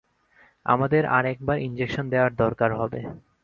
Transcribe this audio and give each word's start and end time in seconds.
আমাদের 0.65 1.03
আর 1.07 1.23
একবার 1.25 1.57
ইনজেকশন 1.59 2.05
দেওয়ার 2.09 2.31
দরকার 2.35 2.71
হবে। 2.75 3.01